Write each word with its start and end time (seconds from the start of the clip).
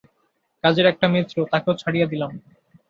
কাজের 0.63 0.85
একটা 0.87 1.05
মেয়ে 1.11 1.29
ছিল 1.31 1.39
তাকেও 1.51 1.79
ছাড়িয়ে 1.81 2.09
দিলাম। 2.11 2.31